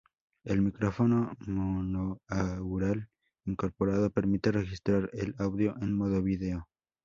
[0.43, 3.07] El micrófono monoaural
[3.45, 6.67] incorporado permite registrar el audio en modo vídeo.